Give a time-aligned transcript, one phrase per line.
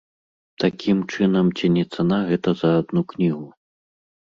[0.63, 3.51] Такім чынам, ці не цана гэта за адну кнігу?